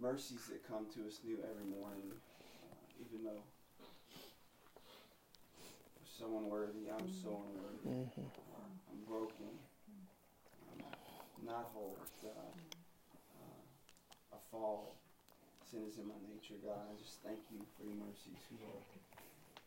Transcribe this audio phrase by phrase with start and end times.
[0.00, 3.44] mercies that come to us new every morning, uh, even though
[5.94, 8.08] we're so unworthy, I'm so unworthy.
[8.08, 8.24] Mm-hmm.
[8.24, 9.52] Uh, I'm broken.
[10.72, 12.52] I'm not whole, God.
[13.36, 14.96] Uh, I fall.
[15.70, 16.80] Sin is in my nature, God.
[16.90, 18.82] I just thank you for your mercies who are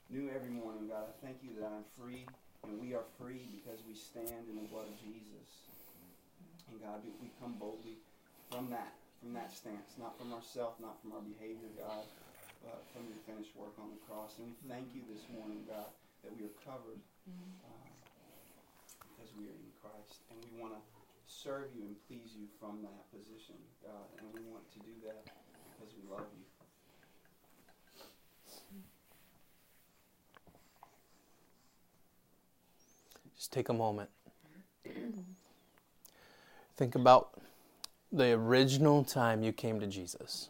[0.10, 1.07] new every morning, God.
[1.07, 2.25] I thank you that I'm free
[2.68, 5.68] and we are free because we stand in the blood of Jesus.
[6.71, 8.00] And God, we, we come boldly
[8.50, 12.04] from that, from that stance, not from ourselves, not from our behavior, God,
[12.59, 14.36] but from your finished work on the cross.
[14.36, 15.87] And we thank you this morning, God,
[16.27, 16.99] that we are covered
[17.32, 17.87] uh,
[19.15, 20.27] because we are in Christ.
[20.27, 20.83] And we want to
[21.32, 24.11] serve you and please you from that position, God.
[24.19, 25.24] And we want to do that
[25.71, 26.43] because we love you.
[33.39, 34.09] Just take a moment.
[36.75, 37.39] Think about
[38.14, 40.50] the original time you came to Jesus.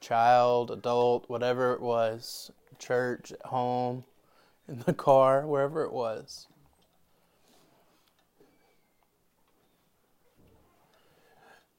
[0.00, 4.02] Child, adult, whatever it was, church, at home,
[4.66, 6.48] in the car, wherever it was.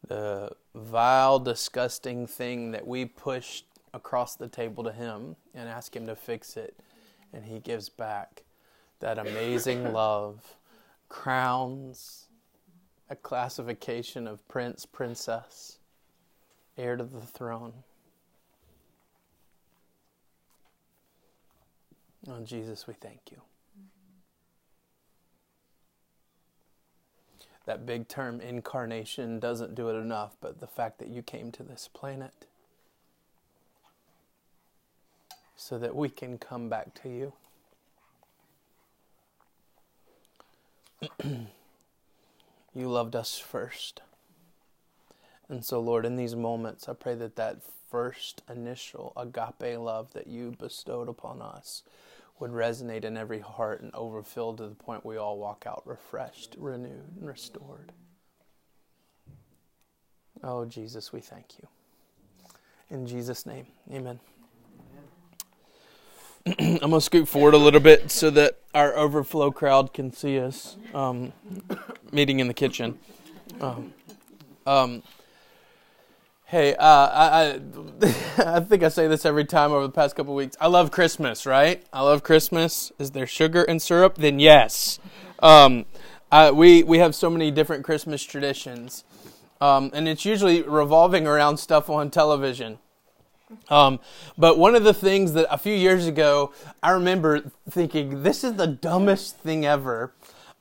[0.07, 6.07] The vile, disgusting thing that we pushed across the table to Him and ask Him
[6.07, 6.77] to fix it,
[7.33, 8.43] and He gives back
[9.03, 10.55] that amazing love,
[11.09, 12.27] crowns,
[13.09, 15.77] a classification of prince, princess,
[16.77, 17.73] heir to the throne.
[22.29, 23.41] Oh, Jesus, we thank you.
[27.65, 31.63] That big term, incarnation, doesn't do it enough, but the fact that you came to
[31.63, 32.45] this planet
[35.57, 37.33] so that we can come back to you.
[42.73, 44.01] you loved us first.
[45.49, 47.57] And so, Lord, in these moments, I pray that that
[47.89, 51.83] first initial agape love that you bestowed upon us
[52.39, 56.55] would resonate in every heart and overfill to the point we all walk out refreshed,
[56.57, 57.91] renewed, and restored.
[60.43, 61.67] Oh, Jesus, we thank you.
[62.89, 64.19] In Jesus' name, amen.
[66.59, 70.75] I'm to scoot forward a little bit so that our overflow crowd can see us
[70.93, 71.31] um,
[72.11, 72.99] meeting in the kitchen.
[73.61, 73.93] Um,
[74.67, 75.03] um,
[76.47, 77.59] hey, uh, I,
[78.41, 80.57] I, I think I say this every time over the past couple weeks.
[80.59, 81.81] I love Christmas, right?
[81.93, 82.91] I love Christmas.
[82.99, 84.15] Is there sugar and syrup?
[84.15, 84.99] Then yes.
[85.39, 85.85] Um,
[86.29, 89.05] I, we we have so many different Christmas traditions,
[89.61, 92.79] um, and it's usually revolving around stuff on television.
[93.69, 93.99] Um,
[94.37, 98.53] but one of the things that a few years ago, I remember thinking, this is
[98.53, 100.13] the dumbest thing ever.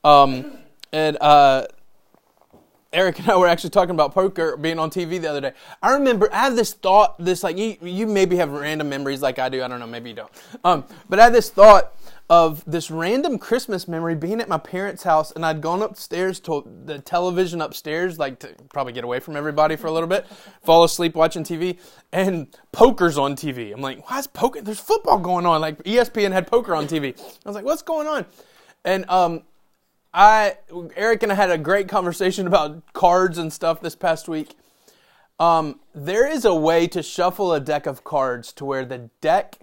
[0.03, 0.57] Um,
[0.91, 1.65] and uh,
[2.93, 5.53] Eric and I were actually talking about poker being on TV the other day.
[5.81, 9.39] I remember I had this thought, this like you, you maybe have random memories like
[9.39, 9.63] I do.
[9.63, 10.31] I don't know, maybe you don't.
[10.63, 11.93] Um, but I had this thought
[12.29, 16.67] of this random Christmas memory being at my parents' house, and I'd gone upstairs to
[16.85, 20.25] the television upstairs, like to probably get away from everybody for a little bit,
[20.63, 21.77] fall asleep watching TV,
[22.11, 23.73] and poker's on TV.
[23.73, 24.61] I'm like, why is poker?
[24.61, 25.59] There's football going on.
[25.61, 27.19] Like ESPN had poker on TV.
[27.19, 28.25] I was like, what's going on?
[28.85, 29.43] And um,
[30.13, 30.57] I,
[30.95, 34.55] Eric and I had a great conversation about cards and stuff this past week.
[35.39, 39.59] Um, there is a way to shuffle a deck of cards to where the deck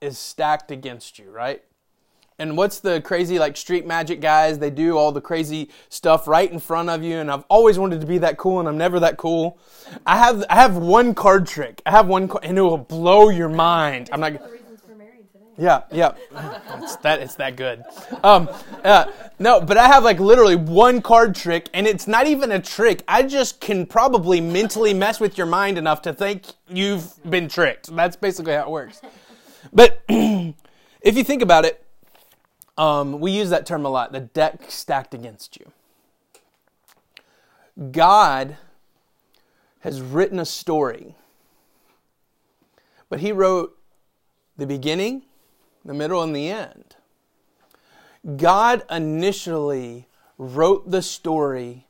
[0.00, 1.64] is stacked against you, right?
[2.38, 4.58] And what's the crazy like street magic guys?
[4.58, 8.00] They do all the crazy stuff right in front of you, and I've always wanted
[8.00, 9.56] to be that cool, and I'm never that cool.
[10.04, 11.80] I have I have one card trick.
[11.86, 14.10] I have one, and it will blow your mind.
[14.12, 14.32] I'm not.
[15.56, 16.14] Yeah, yeah,
[16.78, 17.84] it's that it's that good.
[18.24, 18.48] Um,
[18.82, 19.04] uh,
[19.38, 23.04] no, but I have like literally one card trick, and it's not even a trick.
[23.06, 27.94] I just can probably mentally mess with your mind enough to think you've been tricked.
[27.94, 29.00] That's basically how it works.
[29.72, 31.83] But if you think about it,
[32.76, 34.12] um, we use that term a lot.
[34.12, 35.72] The deck stacked against you.
[37.90, 38.56] God
[39.80, 41.14] has written a story,
[43.08, 43.76] but He wrote
[44.56, 45.22] the beginning
[45.84, 46.96] the middle, and the end.
[48.36, 51.86] God initially wrote the story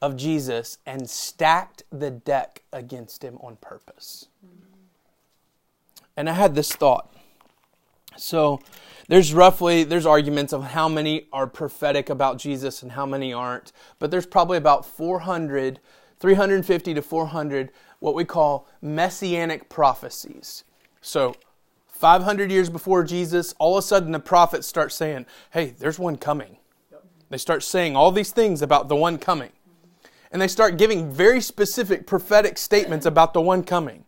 [0.00, 4.28] of Jesus and stacked the deck against him on purpose.
[6.16, 7.13] And I had this thought.
[8.16, 8.60] So
[9.08, 13.72] there's roughly there's arguments of how many are prophetic about Jesus and how many aren't,
[13.98, 15.80] but there's probably about 400
[16.20, 20.64] 350 to 400 what we call messianic prophecies.
[21.00, 21.34] So
[21.88, 26.16] 500 years before Jesus, all of a sudden the prophets start saying, hey, there's one
[26.16, 26.56] coming.
[27.30, 29.52] They start saying all these things about the one coming.
[30.30, 34.04] And they start giving very specific prophetic statements about the one coming.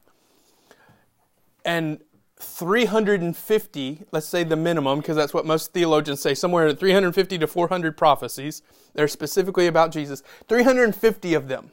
[1.65, 2.01] And
[2.39, 7.97] 350, let's say the minimum, because that's what most theologians say, somewhere 350 to 400
[7.97, 8.63] prophecies.
[8.95, 10.23] They're specifically about Jesus.
[10.49, 11.73] 350 of them.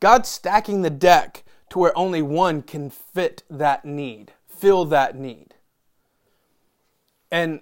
[0.00, 5.54] God's stacking the deck to where only one can fit that need, fill that need.
[7.30, 7.60] And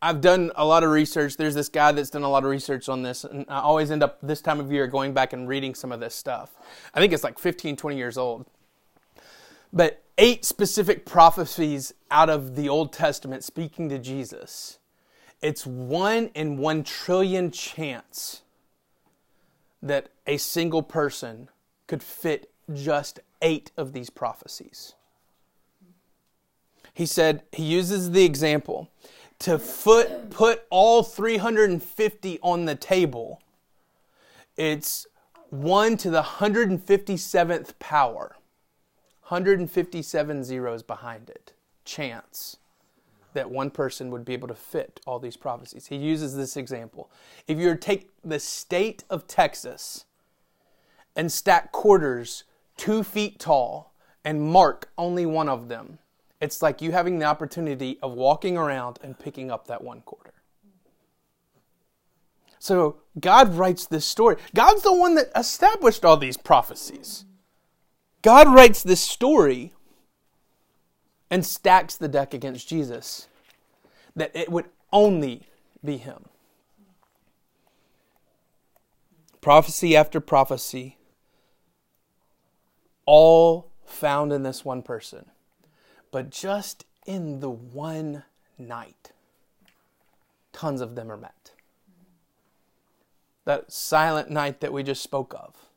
[0.00, 1.36] I've done a lot of research.
[1.36, 4.02] There's this guy that's done a lot of research on this, and I always end
[4.02, 6.54] up this time of year going back and reading some of this stuff.
[6.94, 8.46] I think it's like 15, 20 years old.
[9.72, 14.78] But eight specific prophecies out of the Old Testament speaking to Jesus.
[15.40, 18.42] It's one in one trillion chance
[19.80, 21.48] that a single person
[21.86, 24.94] could fit just eight of these prophecies.
[26.92, 28.90] He said, he uses the example
[29.38, 33.40] to foot, put all 350 on the table.
[34.56, 35.06] It's
[35.50, 38.34] 1 to the 157th power.
[39.28, 41.52] 157 zeros behind it.
[41.84, 42.56] Chance
[43.34, 45.86] that one person would be able to fit all these prophecies.
[45.86, 47.10] He uses this example.
[47.46, 50.06] If you were to take the state of Texas
[51.14, 52.44] and stack quarters
[52.78, 53.92] two feet tall
[54.24, 55.98] and mark only one of them,
[56.40, 60.32] it's like you having the opportunity of walking around and picking up that one quarter.
[62.58, 64.36] So God writes this story.
[64.54, 67.26] God's the one that established all these prophecies.
[68.22, 69.72] God writes this story
[71.30, 73.28] and stacks the deck against Jesus
[74.16, 75.46] that it would only
[75.84, 76.24] be him.
[79.40, 80.98] Prophecy after prophecy,
[83.06, 85.26] all found in this one person,
[86.10, 88.24] but just in the one
[88.58, 89.12] night,
[90.52, 91.52] tons of them are met.
[93.44, 95.67] That silent night that we just spoke of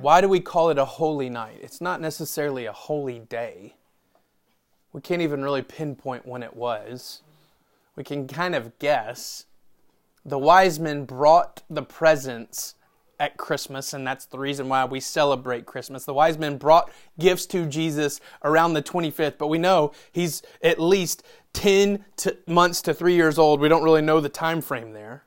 [0.00, 1.58] why do we call it a holy night?
[1.62, 3.74] It's not necessarily a holy day.
[4.92, 7.22] We can't even really pinpoint when it was.
[7.96, 9.46] We can kind of guess.
[10.24, 12.74] The wise men brought the presents
[13.18, 16.04] at Christmas, and that's the reason why we celebrate Christmas.
[16.04, 20.78] The wise men brought gifts to Jesus around the 25th, but we know he's at
[20.78, 21.22] least
[21.54, 23.60] 10 to months to three years old.
[23.60, 25.24] We don't really know the time frame there.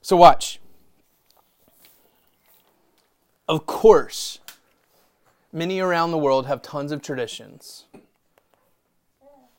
[0.00, 0.58] So, watch.
[3.52, 4.38] Of course,
[5.52, 7.84] many around the world have tons of traditions.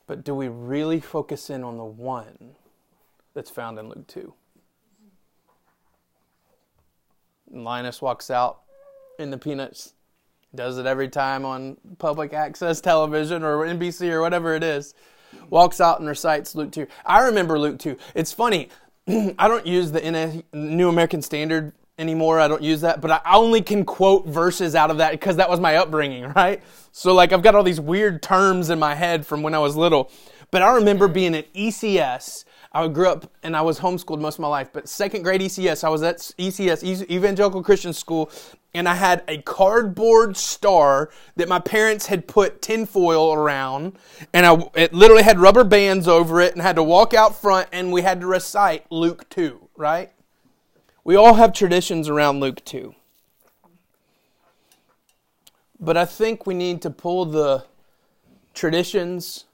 [0.07, 2.55] But do we really focus in on the one
[3.35, 4.33] that's found in Luke 2?
[7.51, 8.61] And Linus walks out
[9.19, 9.93] in the Peanuts,
[10.55, 14.95] does it every time on public access television or NBC or whatever it is.
[15.51, 16.87] Walks out and recites Luke 2.
[17.05, 17.95] I remember Luke 2.
[18.15, 18.69] It's funny,
[19.07, 22.39] I don't use the New American Standard anymore.
[22.39, 25.49] I don't use that, but I only can quote verses out of that because that
[25.49, 26.61] was my upbringing, right?
[26.91, 29.75] So like I've got all these weird terms in my head from when I was
[29.75, 30.11] little.
[30.51, 32.45] But I remember being at ECS.
[32.71, 35.83] I grew up and I was homeschooled most of my life, but second grade ECS,
[35.83, 38.31] I was at ECS, Evangelical Christian School,
[38.73, 43.97] and I had a cardboard star that my parents had put tinfoil around,
[44.33, 47.69] and I, it literally had rubber bands over it, and had to walk out front,
[47.71, 50.12] and we had to recite Luke 2, right?
[51.03, 52.95] We all have traditions around Luke 2.
[55.79, 57.65] But I think we need to pull the
[58.53, 59.45] traditions,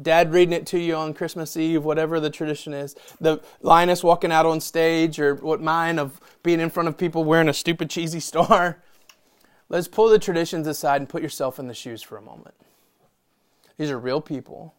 [0.00, 4.30] dad reading it to you on Christmas Eve, whatever the tradition is, the Linus walking
[4.30, 7.88] out on stage, or what mine of being in front of people wearing a stupid
[7.88, 8.82] cheesy star.
[9.70, 12.54] Let's pull the traditions aside and put yourself in the shoes for a moment.
[13.78, 14.74] These are real people.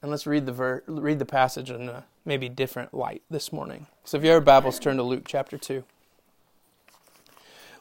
[0.00, 3.86] And let's read the ver- read the passage in a maybe different light this morning.
[4.04, 5.84] So if you have your Bibles, turn to Luke chapter 2.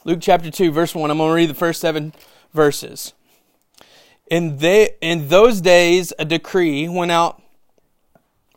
[0.03, 1.09] Luke chapter 2, verse 1.
[1.09, 2.13] I'm going to read the first seven
[2.53, 3.13] verses.
[4.27, 7.41] In, they, in those days, a decree went out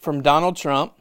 [0.01, 0.93] from Donald Trump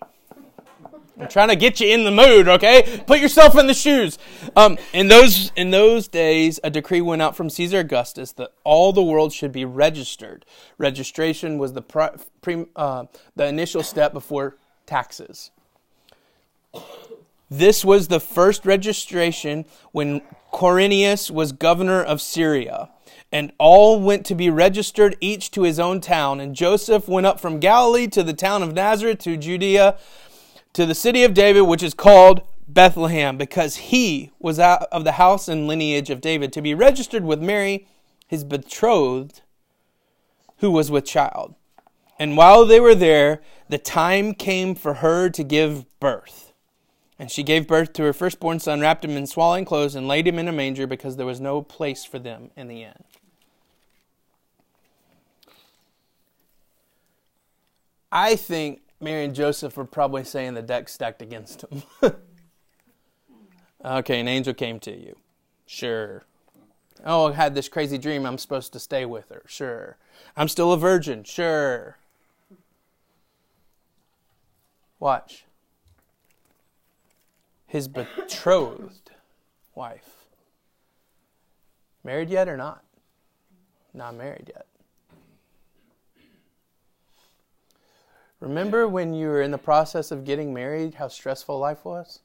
[1.20, 3.02] I'm trying to get you in the mood, okay?
[3.08, 4.20] Put yourself in the shoes.
[4.56, 8.94] Um, in those in those days, a decree went out from Caesar Augustus that all
[8.94, 10.46] the world should be registered.
[10.78, 15.52] Registration was the pre, uh, the initial step before taxes.
[17.50, 22.90] This was the first registration when Quirinius was governor of Syria.
[23.32, 26.40] And all went to be registered, each to his own town.
[26.40, 29.98] And Joseph went up from Galilee to the town of Nazareth to Judea
[30.74, 35.14] to the city of David, which is called Bethlehem, because he was out of the
[35.14, 37.88] house and lineage of David, to be registered with Mary,
[38.28, 39.42] his betrothed,
[40.58, 41.56] who was with child.
[42.20, 46.54] And while they were there, the time came for her to give birth.
[47.20, 50.28] And she gave birth to her firstborn son, wrapped him in swaddling clothes, and laid
[50.28, 53.04] him in a manger because there was no place for them in the inn.
[58.12, 61.84] I think Mary and Joseph were probably saying the deck stacked against them.
[63.86, 65.16] okay, an angel came to you.
[65.66, 66.24] Sure.
[67.06, 68.26] Oh, I had this crazy dream.
[68.26, 69.44] I'm supposed to stay with her.
[69.48, 69.98] Sure.
[70.36, 71.24] I'm still a virgin.
[71.24, 71.98] Sure.
[75.00, 75.46] Watch.
[77.66, 79.12] His betrothed
[79.76, 80.26] wife.
[82.04, 82.84] Married yet or not?
[83.94, 84.66] Not married yet.
[88.40, 92.20] Remember when you were in the process of getting married, how stressful life was?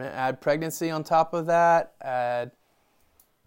[0.00, 1.94] Add pregnancy on top of that.
[2.00, 2.52] Add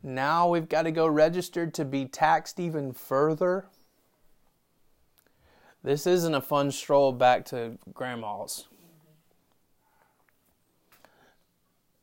[0.03, 3.65] now we've got to go registered to be taxed even further.
[5.83, 8.67] This isn't a fun stroll back to grandma's.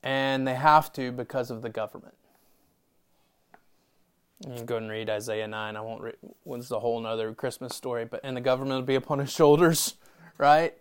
[0.03, 2.15] And they have to because of the government.
[4.47, 5.77] You can go and read Isaiah 9.
[5.77, 8.95] I won't read, it's the whole other Christmas story, but and the government will be
[8.95, 9.97] upon his shoulders,
[10.39, 10.75] right?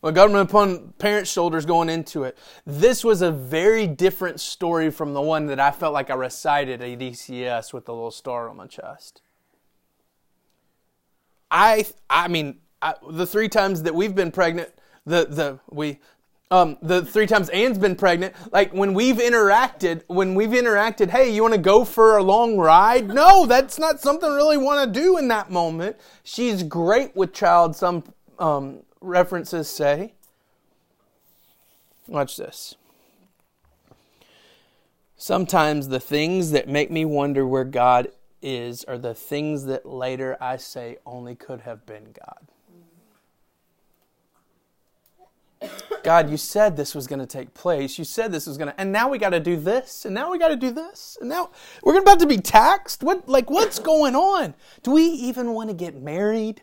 [0.00, 2.38] Well, government upon parents' shoulders going into it.
[2.64, 6.80] This was a very different story from the one that I felt like I recited
[6.82, 9.22] at DCS with the little star on my chest.
[11.50, 14.70] I, I mean, I, the three times that we've been pregnant,
[15.06, 15.98] the the we
[16.50, 21.30] um, the three times Anne's been pregnant, like when we've interacted, when we've interacted, hey,
[21.30, 23.08] you want to go for a long ride?
[23.08, 25.96] No, that's not something I really want to do in that moment.
[26.24, 28.04] She's great with child, some
[28.38, 30.14] um, references say.
[32.06, 32.76] Watch this.
[35.16, 38.08] Sometimes the things that make me wonder where God
[38.42, 42.48] is are the things that later I say only could have been God.
[46.04, 47.98] God, you said this was going to take place.
[47.98, 50.30] You said this was going to, and now we got to do this, and now
[50.30, 51.50] we got to do this, and now
[51.82, 53.02] we're about to be taxed.
[53.02, 54.54] What, like, what's going on?
[54.82, 56.62] Do we even want to get married?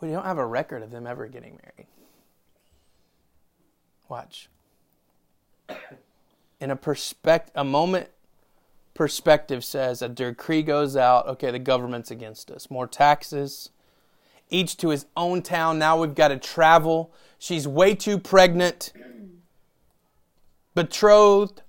[0.00, 1.86] We don't have a record of them ever getting married.
[4.08, 4.48] Watch.
[6.60, 8.08] In a perspective, a moment
[8.94, 11.26] perspective says a decree goes out.
[11.26, 12.70] Okay, the government's against us.
[12.70, 13.70] More taxes.
[14.50, 15.78] Each to his own town.
[15.78, 17.12] Now we've got to travel
[17.44, 18.94] She's way too pregnant,
[20.74, 21.60] betrothed.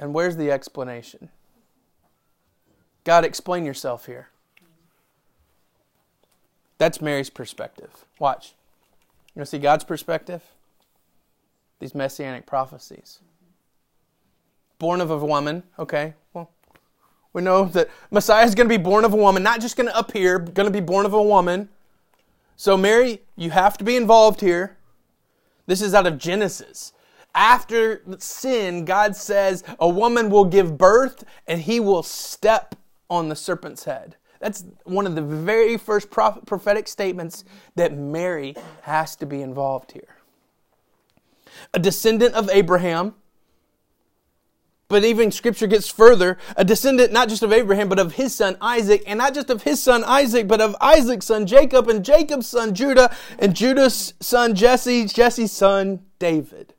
[0.00, 1.28] And where's the explanation?
[3.04, 4.30] God, explain yourself here.
[6.78, 8.06] That's Mary's perspective.
[8.18, 8.54] Watch.
[9.34, 10.40] You want to see God's perspective?
[11.80, 13.20] These messianic prophecies.
[14.82, 16.50] Born of a woman, okay, well,
[17.32, 19.88] we know that Messiah is going to be born of a woman, not just going
[19.88, 21.68] to appear, going to be born of a woman.
[22.56, 24.76] So, Mary, you have to be involved here.
[25.66, 26.92] This is out of Genesis.
[27.32, 32.74] After sin, God says a woman will give birth and he will step
[33.08, 34.16] on the serpent's head.
[34.40, 37.44] That's one of the very first prophetic statements
[37.76, 40.16] that Mary has to be involved here.
[41.72, 43.14] A descendant of Abraham,
[44.92, 48.58] but even scripture gets further a descendant not just of Abraham, but of his son
[48.60, 52.46] Isaac, and not just of his son Isaac, but of Isaac's son Jacob, and Jacob's
[52.46, 56.74] son Judah, and Judah's son Jesse, Jesse's son David.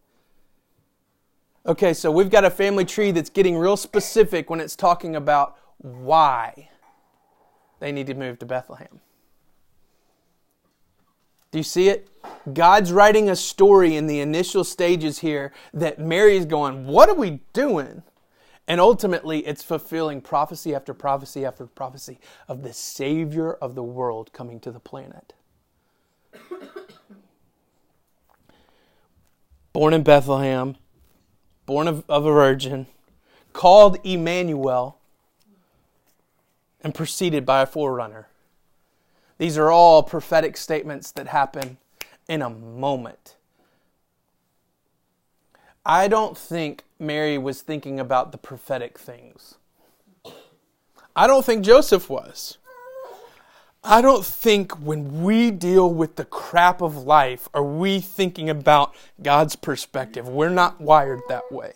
[1.65, 5.57] Okay, so we've got a family tree that's getting real specific when it's talking about
[5.79, 6.69] why
[7.79, 8.99] they need to move to Bethlehem.
[11.53, 12.09] Do you see it?
[12.51, 17.41] God's writing a story in the initial stages here that Mary's going, What are we
[17.53, 18.01] doing?
[18.67, 24.33] And ultimately, it's fulfilling prophecy after prophecy after prophecy of the Savior of the world
[24.33, 25.33] coming to the planet.
[29.73, 30.75] born in Bethlehem,
[31.67, 32.87] born of, of a virgin,
[33.51, 34.97] called Emmanuel,
[36.81, 38.27] and preceded by a forerunner.
[39.37, 41.77] These are all prophetic statements that happen
[42.27, 43.35] in a moment.
[45.85, 49.55] I don't think Mary was thinking about the prophetic things.
[51.15, 52.57] I don't think Joseph was.
[53.83, 58.95] I don't think when we deal with the crap of life are we thinking about
[59.21, 60.29] God's perspective.
[60.29, 61.73] We're not wired that way.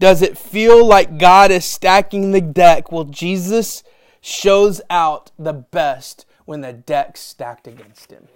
[0.00, 2.90] Does it feel like God is stacking the deck?
[2.90, 3.84] Well, Jesus
[4.26, 8.28] shows out the best when the deck's stacked against him.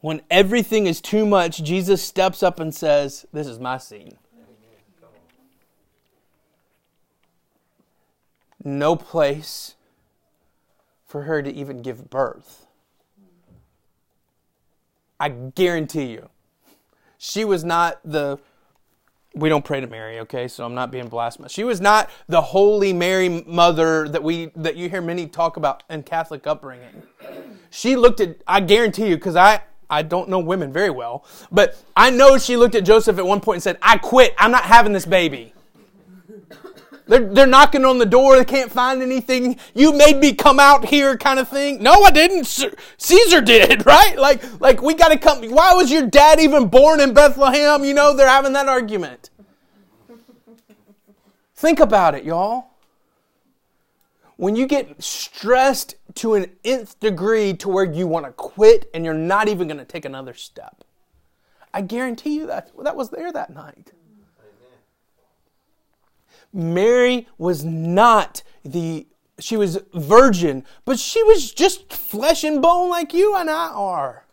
[0.00, 4.16] When everything is too much, Jesus steps up and says, This is my scene.
[8.66, 9.76] no place
[11.06, 12.66] for her to even give birth.
[15.20, 16.28] I guarantee you,
[17.16, 18.38] she was not the.
[19.36, 20.48] We don't pray to Mary, okay?
[20.48, 21.52] So I'm not being blasphemous.
[21.52, 25.82] She was not the Holy Mary Mother that we that you hear many talk about
[25.90, 27.02] in Catholic upbringing.
[27.68, 28.38] She looked at.
[28.46, 32.56] I guarantee you, because I I don't know women very well, but I know she
[32.56, 34.34] looked at Joseph at one point and said, "I quit.
[34.38, 35.52] I'm not having this baby."
[37.06, 38.36] They're, they're knocking on the door.
[38.36, 39.58] They can't find anything.
[39.74, 41.82] You made me come out here kind of thing.
[41.82, 42.46] No, I didn't.
[42.98, 44.18] Caesar did, right?
[44.18, 45.44] Like, like we got to come.
[45.50, 47.84] Why was your dad even born in Bethlehem?
[47.84, 49.30] You know, they're having that argument.
[51.54, 52.66] Think about it, y'all.
[54.36, 59.04] When you get stressed to an nth degree to where you want to quit and
[59.04, 60.84] you're not even going to take another step,
[61.72, 63.92] I guarantee you that that was there that night.
[66.56, 69.06] Mary was not the
[69.38, 74.24] she was virgin, but she was just flesh and bone like you and I are.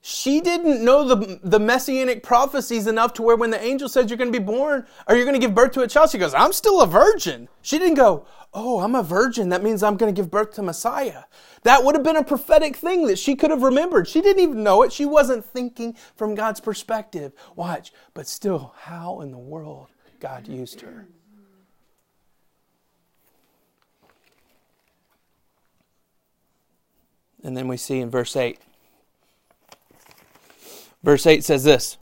[0.00, 4.16] She didn't know the, the messianic prophecies enough to where when the angel says you're
[4.16, 6.32] going to be born or you're going to give birth to a child, she goes,
[6.32, 7.50] I'm still a virgin.
[7.60, 8.24] She didn't go,
[8.54, 9.50] Oh, I'm a virgin.
[9.50, 11.24] That means I'm going to give birth to Messiah.
[11.64, 14.08] That would have been a prophetic thing that she could have remembered.
[14.08, 14.92] She didn't even know it.
[14.92, 17.32] She wasn't thinking from God's perspective.
[17.56, 17.92] Watch.
[18.14, 19.88] But still, how in the world
[20.20, 21.06] God used her.
[27.42, 28.58] And then we see in verse 8.
[31.02, 31.96] Verse 8 says this.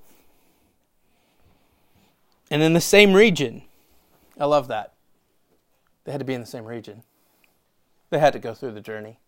[2.51, 3.63] And in the same region,
[4.39, 4.93] I love that.
[6.05, 7.03] They had to be in the same region.
[8.11, 9.19] They had to go through the journey.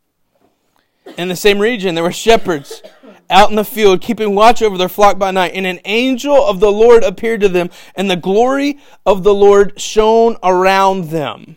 [1.16, 2.82] In the same region, there were shepherds
[3.30, 5.52] out in the field, keeping watch over their flock by night.
[5.54, 9.78] And an angel of the Lord appeared to them, and the glory of the Lord
[9.80, 11.56] shone around them.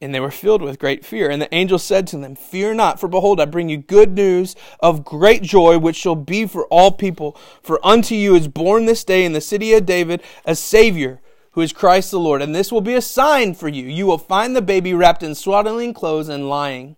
[0.00, 1.30] And they were filled with great fear.
[1.30, 4.54] And the angel said to them, Fear not, for behold, I bring you good news
[4.80, 7.36] of great joy, which shall be for all people.
[7.62, 11.20] For unto you is born this day in the city of David a Savior,
[11.52, 12.42] who is Christ the Lord.
[12.42, 13.84] And this will be a sign for you.
[13.84, 16.96] You will find the baby wrapped in swaddling clothes and lying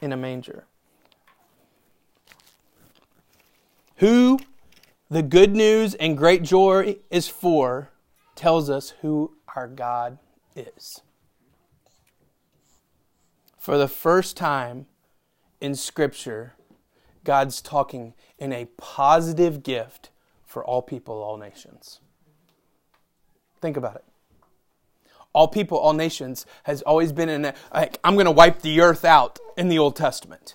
[0.00, 0.67] in a manger.
[3.98, 4.38] Who
[5.10, 7.90] the good news and great joy is for
[8.36, 10.18] tells us who our God
[10.54, 11.00] is.
[13.58, 14.86] For the first time
[15.60, 16.54] in Scripture,
[17.24, 20.10] God's talking in a positive gift
[20.46, 22.00] for all people, all nations.
[23.60, 24.04] Think about it.
[25.32, 28.80] All people, all nations has always been in a, like, I'm going to wipe the
[28.80, 30.54] earth out in the Old Testament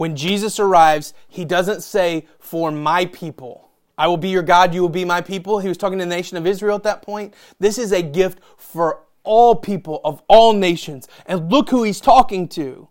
[0.00, 3.68] when Jesus arrives, he doesn't say, For my people.
[3.98, 5.58] I will be your God, you will be my people.
[5.58, 7.34] He was talking to the nation of Israel at that point.
[7.58, 11.06] This is a gift for all people of all nations.
[11.26, 12.88] And look who he's talking to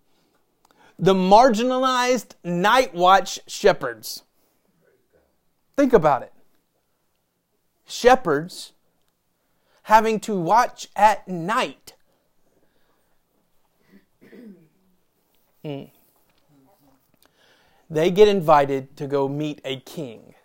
[1.00, 4.22] the marginalized night watch shepherds.
[5.76, 6.34] Think about it.
[7.88, 8.74] Shepherds
[9.82, 11.94] having to watch at night.
[15.66, 15.90] Mm
[17.90, 20.36] they get invited to go meet a king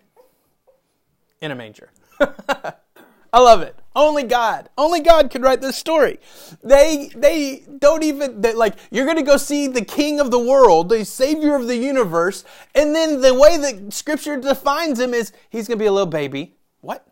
[1.40, 1.90] in a manger.
[2.20, 3.76] I love it.
[3.96, 6.20] Only God, only God could write this story.
[6.62, 10.38] They they don't even they, like you're going to go see the king of the
[10.38, 15.33] world, the savior of the universe, and then the way that scripture defines him is
[15.50, 16.54] he's going to be a little baby.
[16.80, 17.07] What?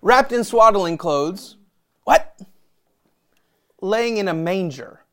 [0.00, 1.56] Wrapped in swaddling clothes.
[2.04, 2.38] What?
[3.80, 5.03] Laying in a manger.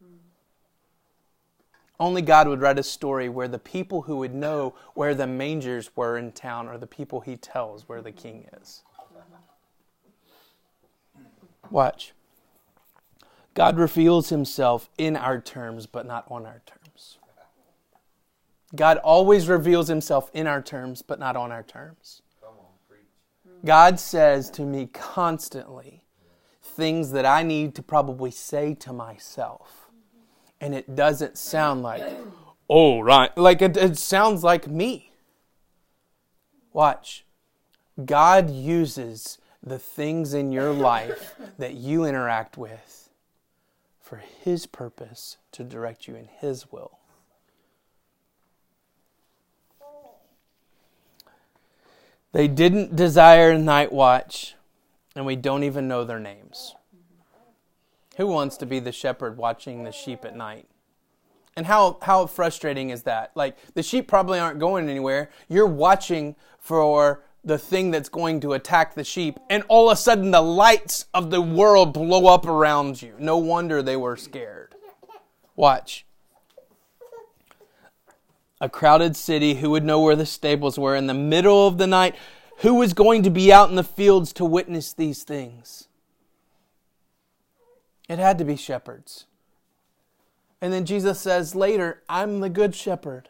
[2.02, 5.96] Only God would write a story where the people who would know where the mangers
[5.96, 8.82] were in town are the people he tells where the king is.
[11.70, 12.14] Watch.
[13.54, 17.20] God reveals himself in our terms, but not on our terms.
[18.76, 22.24] God always reveals himself in our terms, but not on our terms.
[23.64, 26.02] God says to me constantly
[26.64, 29.91] things that I need to probably say to myself
[30.62, 32.04] and it doesn't sound like,
[32.70, 33.36] oh, right.
[33.36, 35.12] Like it, it sounds like me.
[36.72, 37.26] Watch.
[38.06, 43.10] God uses the things in your life that you interact with
[44.00, 47.00] for His purpose to direct you in His will.
[52.32, 54.56] They didn't desire night watch,
[55.16, 56.76] and we don't even know their names.
[58.18, 60.68] Who wants to be the shepherd watching the sheep at night?
[61.56, 63.32] And how, how frustrating is that?
[63.36, 65.30] Like, the sheep probably aren't going anywhere.
[65.50, 69.96] You're watching for the thing that's going to attack the sheep, and all of a
[70.00, 73.16] sudden the lights of the world blow up around you.
[73.18, 74.76] No wonder they were scared.
[75.56, 76.06] Watch.
[78.60, 81.88] A crowded city, who would know where the stables were in the middle of the
[81.88, 82.16] night?
[82.58, 85.88] Who was going to be out in the fields to witness these things?
[88.12, 89.24] It had to be shepherds.
[90.60, 93.30] And then Jesus says later, I'm the good shepherd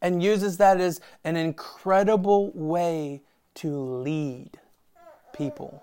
[0.00, 3.22] and uses that as an incredible way
[3.54, 4.60] to lead
[5.32, 5.82] people.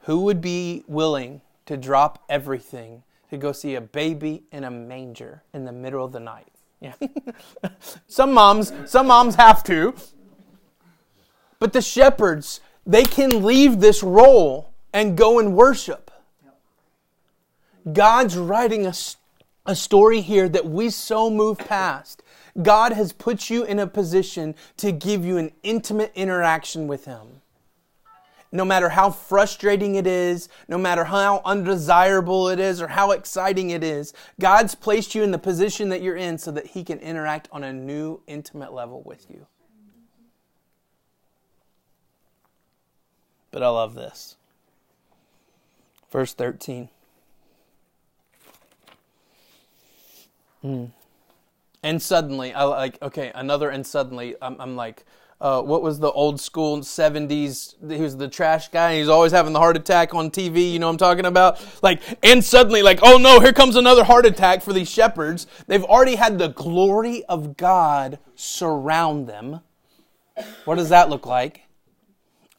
[0.00, 5.44] Who would be willing to drop everything to go see a baby in a manger
[5.54, 6.48] in the middle of the night?
[6.80, 6.94] Yeah.
[8.08, 9.94] some moms, some moms have to.
[11.60, 16.10] But the shepherds, they can leave this role and go and worship.
[17.92, 18.92] God's writing a
[19.66, 22.22] a story here that we so move past.
[22.60, 27.40] God has put you in a position to give you an intimate interaction with Him.
[28.54, 33.70] No matter how frustrating it is, no matter how undesirable it is, or how exciting
[33.70, 36.98] it is, God's placed you in the position that you're in so that He can
[36.98, 39.46] interact on a new, intimate level with you.
[43.52, 44.36] But I love this.
[46.12, 46.90] Verse 13.
[50.62, 50.90] Mm.
[51.82, 55.04] And suddenly, I like okay, another and suddenly, I'm, I'm like,
[55.40, 57.90] uh, what was the old school 70s?
[57.90, 58.98] He was the trash guy.
[58.98, 60.72] He's always having the heart attack on TV.
[60.72, 61.60] You know I'm talking about?
[61.82, 65.46] Like, and suddenly, like, oh no, here comes another heart attack for these shepherds.
[65.66, 69.60] They've already had the glory of God surround them.
[70.66, 71.61] What does that look like?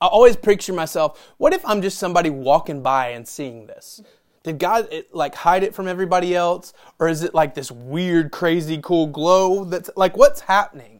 [0.04, 4.02] I always picture myself, what if I'm just somebody walking by and seeing this?
[4.44, 6.74] Did God like hide it from everybody else?
[7.00, 11.00] Or is it like this weird, crazy, cool glow that's like what's happening?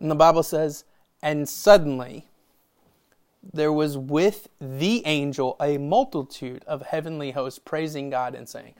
[0.00, 0.84] And the Bible says,
[1.22, 2.24] and suddenly
[3.52, 8.72] there was with the angel a multitude of heavenly hosts praising God and saying,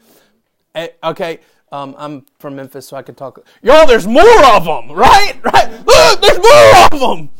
[0.74, 3.44] eh, okay, um, I'm from Memphis, so I could talk.
[3.60, 5.34] Y'all, there's more of them, right?
[5.44, 5.86] Right?
[5.86, 7.30] Look, there's more of them.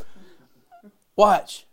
[1.17, 1.65] Watch.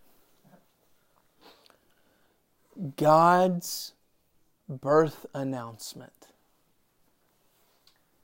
[2.97, 3.91] God's
[4.67, 6.29] birth announcement,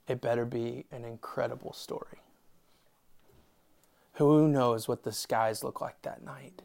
[0.08, 2.20] it better be an incredible story.
[4.14, 6.62] Who knows what the skies look like that night?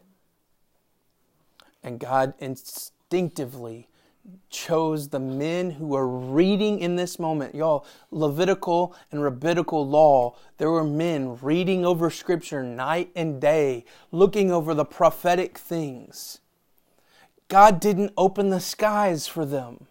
[1.82, 3.88] And God instinctively
[4.48, 7.54] chose the men who are reading in this moment.
[7.54, 14.50] Y'all, Levitical and rabbinical law, there were men reading over scripture night and day, looking
[14.50, 16.40] over the prophetic things.
[17.48, 19.86] God didn't open the skies for them.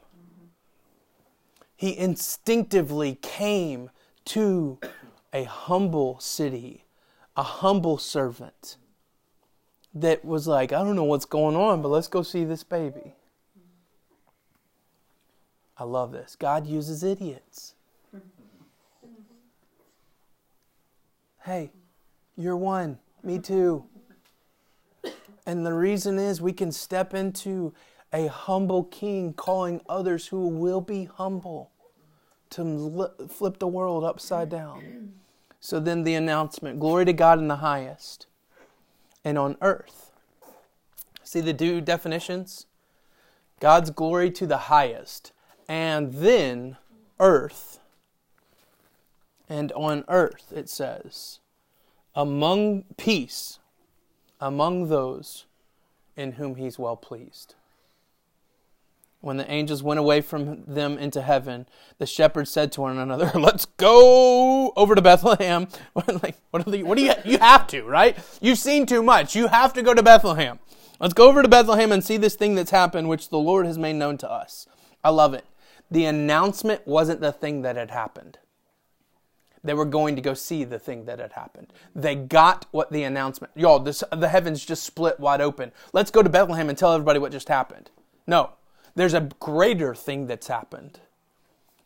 [1.76, 3.90] He instinctively came
[4.26, 4.80] to
[5.34, 6.86] a humble city,
[7.36, 8.78] a humble servant
[9.94, 13.14] that was like, I don't know what's going on, but let's go see this baby.
[15.78, 16.36] I love this.
[16.36, 17.74] God uses idiots.
[21.42, 21.72] Hey,
[22.38, 23.00] you're one.
[23.24, 23.86] Me too.
[25.46, 27.74] And the reason is we can step into
[28.14, 31.72] a humble king calling others who will be humble
[32.52, 35.14] to flip the world upside down.
[35.60, 38.28] So then the announcement glory to God in the highest
[39.26, 40.12] and on earth.
[41.24, 42.68] See the two definitions?
[43.60, 45.32] God's glory to the highest,
[45.68, 46.78] and then
[47.20, 47.80] earth.
[49.50, 51.40] And on earth, it says,
[52.16, 53.60] among peace
[54.44, 55.46] among those
[56.18, 57.56] in whom he's well pleased.
[59.22, 61.66] When the angels went away from them into heaven,
[61.98, 66.98] the shepherds said to one another, "Let's go over to Bethlehem." like, what, the, what
[66.98, 67.14] do you?
[67.24, 68.18] You have to, right?
[68.42, 69.34] You've seen too much.
[69.34, 70.60] You have to go to Bethlehem.
[71.00, 73.78] Let's go over to Bethlehem and see this thing that's happened, which the Lord has
[73.78, 74.68] made known to us.
[75.06, 75.46] I love it.
[75.94, 78.40] The announcement wasn't the thing that had happened
[79.64, 81.72] they were going to go see the thing that had happened.
[81.96, 83.54] They got what the announcement.
[83.56, 85.72] Y'all, this, the heavens just split wide open.
[85.94, 87.90] Let's go to Bethlehem and tell everybody what just happened.
[88.28, 88.52] No,
[88.96, 91.00] there's a greater thing that's happened.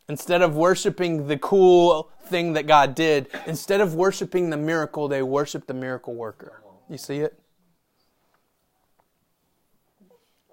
[0.08, 5.22] Instead of worshiping the cool thing that God did, instead of worshiping the miracle, they
[5.22, 6.62] worship the miracle worker.
[6.88, 7.38] You see it?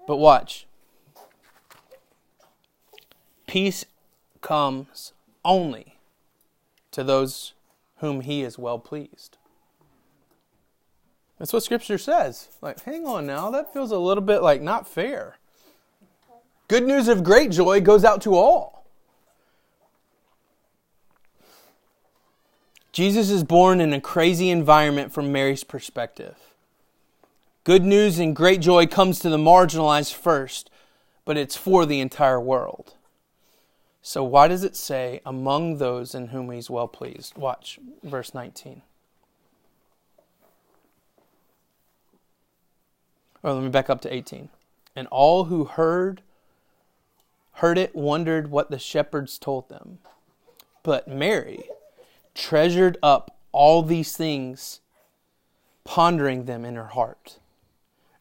[0.08, 0.68] But watch.
[3.56, 3.86] Peace
[4.42, 5.14] comes
[5.46, 5.96] only
[6.92, 7.54] to those
[8.00, 9.38] whom he is well pleased.
[11.40, 12.50] That's what Scripture says.
[12.62, 15.38] Like, hang on now, that feels a little bit like not fair.
[16.68, 18.86] Good news of great joy goes out to all.
[22.92, 26.36] Jesus is born in a crazy environment from Mary's perspective.
[27.64, 30.70] Good news and great joy comes to the marginalized first,
[31.24, 32.95] but it's for the entire world.
[34.08, 37.36] So, why does it say, among those in whom he's well pleased?
[37.36, 38.84] Watch verse 19.
[43.42, 44.50] Or let me back up to 18.
[44.96, 46.22] And all who heard
[47.54, 49.98] heard it wondered what the shepherds told them.
[50.84, 51.64] But Mary
[52.36, 54.82] treasured up all these things,
[55.84, 57.40] pondering them in her heart.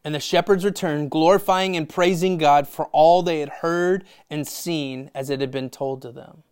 [0.05, 5.09] And the shepherds returned, glorifying and praising God for all they had heard and seen
[5.15, 6.43] as it had been told to them.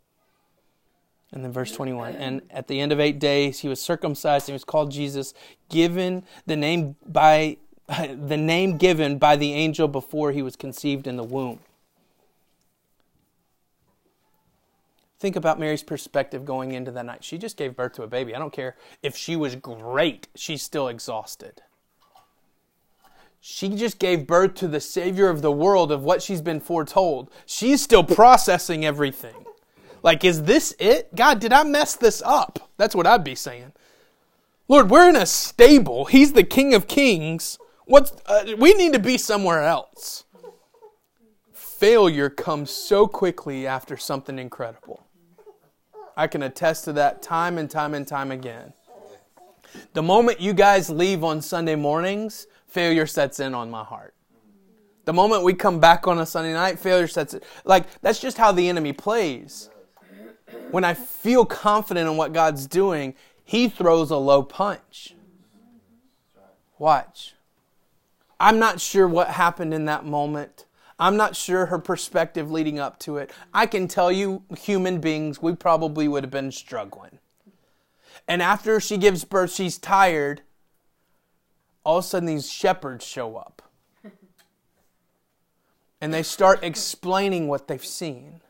[1.32, 4.54] And then verse 21 And at the end of eight days, he was circumcised and
[4.54, 5.36] he was called Jesus,
[5.70, 11.16] given the name by the name given by the angel before he was conceived in
[11.16, 11.60] the womb.
[15.20, 17.24] Think about Mary's perspective going into that night.
[17.24, 18.36] She just gave birth to a baby.
[18.36, 21.62] I don't care if she was great, she's still exhausted.
[23.46, 27.30] She just gave birth to the Savior of the world of what she's been foretold.
[27.46, 29.36] She's still processing everything.
[30.02, 31.14] Like, is this it?
[31.14, 32.72] God, did I mess this up?
[32.78, 33.74] That's what I'd be saying.
[34.70, 36.06] Lord, we're in a stable.
[36.06, 37.60] He's the King of Kings.
[37.84, 40.24] What's, uh, we need to be somewhere else.
[41.52, 45.06] Failure comes so quickly after something incredible.
[46.16, 48.72] I can attest to that time and time and time again.
[49.92, 54.16] The moment you guys leave on Sunday mornings, failure sets in on my heart.
[55.06, 57.44] The moment we come back on a Sunday night, failure sets it.
[57.66, 59.70] Like, that's just how the enemy plays.
[60.72, 65.14] When I feel confident in what God's doing, he throws a low punch.
[66.80, 67.36] Watch.
[68.40, 70.66] I'm not sure what happened in that moment.
[70.98, 73.32] I'm not sure her perspective leading up to it.
[73.54, 77.20] I can tell you, human beings, we probably would have been struggling.
[78.28, 80.42] And after she gives birth, she's tired
[81.84, 83.62] all of a sudden these shepherds show up.
[86.02, 88.42] And they start explaining what they've seen.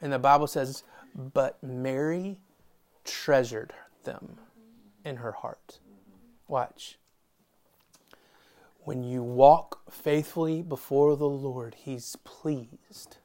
[0.00, 0.84] And the Bible says,
[1.16, 2.38] But Mary
[3.04, 3.72] treasured
[4.04, 4.38] them
[5.04, 5.80] in her heart.
[6.46, 6.96] Watch.
[8.84, 13.16] When you walk faithfully before the Lord, He's pleased.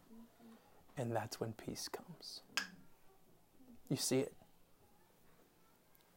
[0.97, 2.41] And that's when peace comes.
[3.89, 4.33] You see it?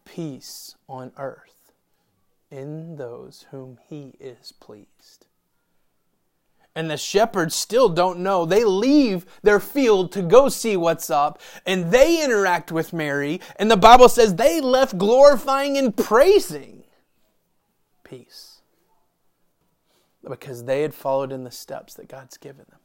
[0.06, 1.54] Peace on earth
[2.55, 5.27] in those whom he is pleased.
[6.77, 8.45] And the shepherds still don't know.
[8.45, 13.71] They leave their field to go see what's up, and they interact with Mary, and
[13.71, 16.85] the Bible says they left glorifying and praising
[18.05, 18.61] peace.
[20.29, 22.81] Because they had followed in the steps that God's given them.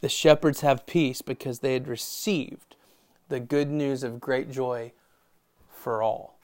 [0.00, 2.76] The shepherds have peace because they had received
[3.28, 4.92] the good news of great joy
[5.84, 6.38] for all.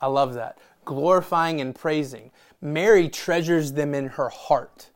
[0.00, 0.58] I love that.
[0.84, 2.30] Glorifying and praising.
[2.62, 4.90] Mary treasures them in her heart.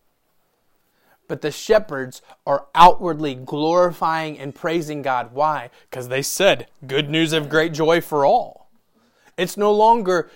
[1.27, 5.33] But the shepherds are outwardly glorifying and praising God.
[5.33, 5.71] Why?
[5.91, 8.71] Because they said, good news of great joy for all.
[9.37, 10.31] It's no longer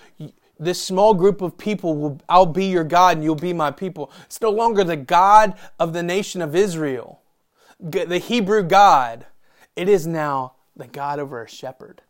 [0.59, 4.11] this small group of people will I'll be your God and you'll be my people.
[4.25, 7.21] It's no longer the God of the nation of Israel,
[7.79, 9.25] the Hebrew God.
[9.77, 12.01] It is now the God over a shepherd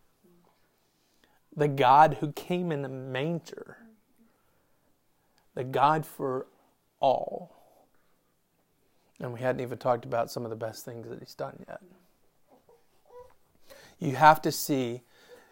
[1.60, 3.78] the God who came in the manger,
[5.56, 6.48] the God for
[7.02, 7.56] all.
[9.20, 11.82] And we hadn't even talked about some of the best things that he's done yet.
[14.00, 15.02] You have to see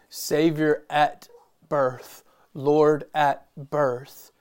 [0.08, 1.28] Savior at
[1.68, 4.32] birth, Lord at birth,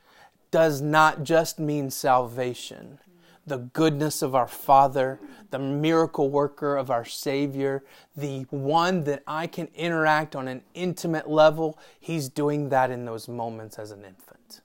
[0.49, 2.99] does not just mean salvation
[3.47, 5.19] the goodness of our Father,
[5.51, 7.83] the miracle worker of our Savior,
[8.15, 13.29] the one that I can interact on an intimate level, He's doing that in those
[13.29, 14.61] moments as an infant.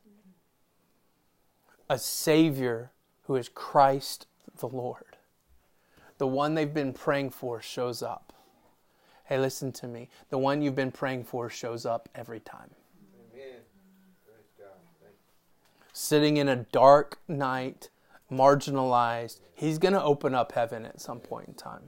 [1.88, 2.90] A Savior
[3.23, 4.27] who is Christ
[4.59, 5.16] the Lord.
[6.18, 8.33] The one they've been praying for shows up.
[9.25, 10.09] Hey, listen to me.
[10.31, 12.71] The one you've been praying for shows up every time.
[15.92, 17.90] Sitting in a dark night,
[18.33, 19.40] marginalized.
[19.55, 21.83] He's going to open up heaven at some point in time.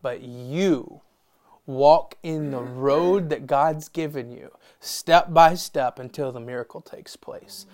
[0.00, 1.00] But you
[1.66, 7.16] walk in the road that God's given you, step by step, until the miracle takes
[7.16, 7.66] place.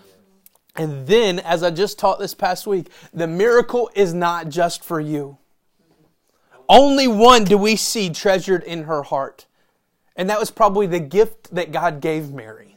[0.76, 4.98] And then, as I just taught this past week, the miracle is not just for
[4.98, 5.36] you.
[6.68, 9.46] Only one do we see treasured in her heart.
[10.16, 12.71] And that was probably the gift that God gave Mary.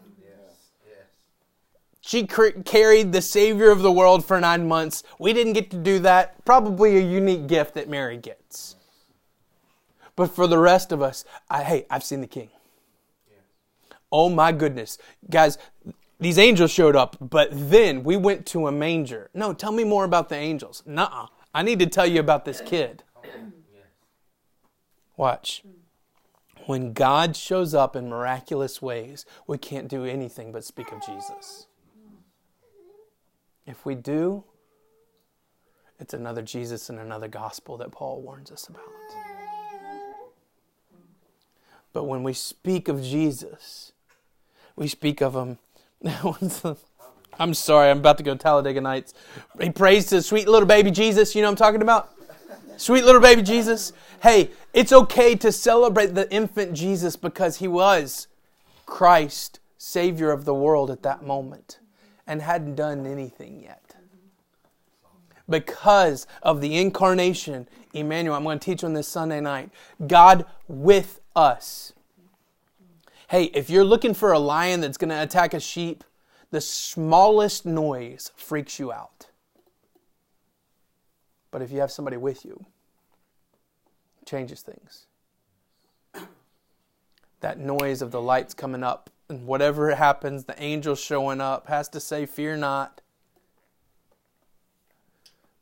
[2.05, 5.01] She carried the Savior of the world for nine months.
[5.17, 6.45] We didn't get to do that.
[6.45, 8.75] Probably a unique gift that Mary gets.
[10.15, 12.49] But for the rest of us, I, hey, I've seen the king.
[14.11, 14.99] Oh my goodness.
[15.31, 15.57] Guys,
[16.19, 19.31] these angels showed up, but then we went to a manger.
[19.33, 20.83] No, tell me more about the angels.
[20.85, 23.01] Nuh I need to tell you about this kid.
[25.17, 25.63] Watch.
[26.67, 31.65] When God shows up in miraculous ways, we can't do anything but speak of Jesus.
[33.65, 34.43] If we do,
[35.99, 38.84] it's another Jesus and another gospel that Paul warns us about.
[41.93, 43.93] But when we speak of Jesus,
[44.75, 45.58] we speak of him.
[47.39, 49.13] I'm sorry, I'm about to go Talladega Nights.
[49.60, 51.36] He prays to sweet little baby Jesus.
[51.36, 52.12] You know I'm talking about?
[52.78, 53.93] Sweet little baby Jesus.
[54.21, 58.28] Hey, it's okay to celebrate the infant Jesus because he was
[58.86, 61.80] Christ, Savior of the world at that moment,
[62.27, 63.95] and hadn't done anything yet.
[65.47, 69.69] Because of the incarnation, Emmanuel, I'm going to teach on this Sunday night.
[70.07, 71.93] God with us.
[73.27, 76.03] Hey, if you're looking for a lion that's going to attack a sheep,
[76.51, 79.27] the smallest noise freaks you out.
[81.51, 82.65] But if you have somebody with you,
[84.25, 85.05] changes things.
[87.41, 91.89] That noise of the lights coming up and whatever happens, the angel showing up has
[91.89, 93.01] to say, Fear not.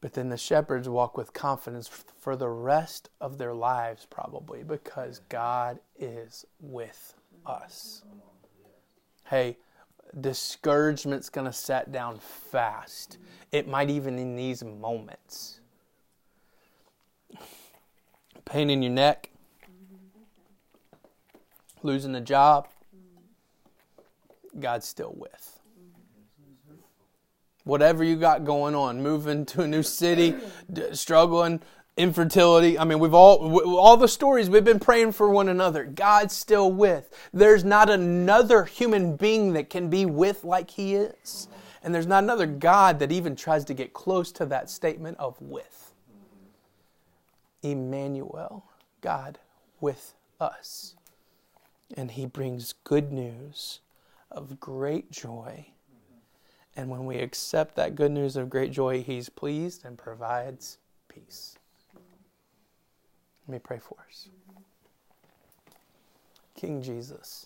[0.01, 5.21] But then the shepherds walk with confidence for the rest of their lives, probably, because
[5.29, 7.13] God is with
[7.45, 8.03] us.
[9.25, 9.57] Hey,
[10.19, 13.17] discouragement's going to set down fast.
[13.53, 15.61] It might even in these moments.
[18.43, 19.29] Pain in your neck,
[21.81, 22.67] losing a job,
[24.59, 25.59] God's still with.
[27.63, 30.35] Whatever you got going on, moving to a new city,
[30.91, 31.61] struggling,
[31.95, 32.77] infertility.
[32.77, 35.85] I mean, we've all all the stories we've been praying for one another.
[35.85, 37.09] God's still with.
[37.31, 41.47] There's not another human being that can be with like he is.
[41.83, 45.39] And there's not another God that even tries to get close to that statement of
[45.41, 45.93] with.
[47.61, 48.65] Emmanuel,
[49.01, 49.37] God
[49.79, 50.95] with us.
[51.95, 53.81] And he brings good news
[54.33, 55.67] of great joy.
[56.75, 61.55] And when we accept that good news of great joy, he's pleased and provides peace.
[63.47, 64.29] Let me pray for us.
[66.55, 67.45] King Jesus,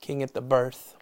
[0.00, 0.96] King at the birth.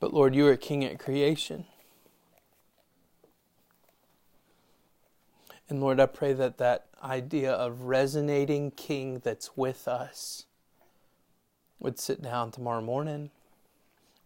[0.00, 1.64] But Lord, you are King at creation.
[5.68, 10.46] And Lord, I pray that that idea of resonating King that's with us
[11.78, 13.30] would sit down tomorrow morning,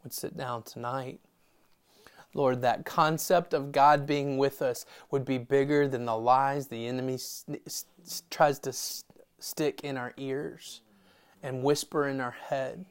[0.03, 1.21] would sit down tonight,
[2.37, 6.87] Lord, that concept of God being with us would be bigger than the lies the
[6.87, 7.19] enemy
[8.29, 8.75] tries to
[9.39, 10.83] stick in our ears
[11.43, 12.85] and whisper in our head.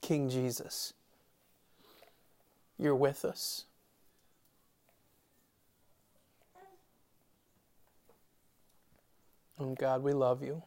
[0.00, 0.94] King Jesus,
[2.78, 3.64] you're with us.
[9.60, 10.62] And God, we love you.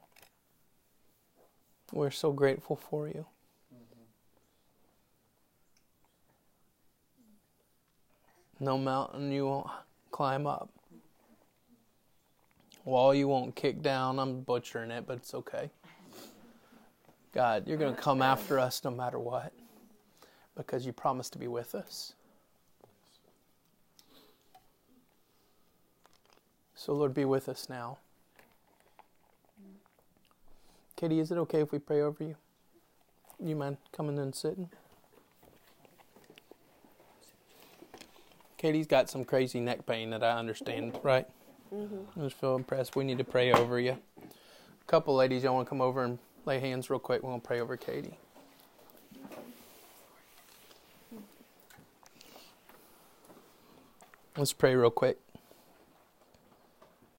[1.91, 3.25] We're so grateful for you.
[8.59, 9.67] No mountain you won't
[10.11, 10.69] climb up.
[12.85, 14.19] Wall you won't kick down.
[14.19, 15.71] I'm butchering it, but it's okay.
[17.33, 19.53] God, you're going to come after us no matter what
[20.55, 22.13] because you promised to be with us.
[26.75, 27.97] So, Lord, be with us now.
[31.03, 32.37] Katie, is it okay if we pray over you?
[33.37, 34.69] You mind coming and sitting?
[38.57, 41.27] Katie's got some crazy neck pain that I understand, right?
[41.75, 42.17] Mm-hmm.
[42.17, 42.95] I just feel impressed.
[42.95, 43.97] We need to pray over you.
[44.21, 47.21] A couple ladies, y'all want to come over and lay hands real quick?
[47.21, 48.17] We're going to pray over Katie.
[54.37, 55.19] Let's pray real quick.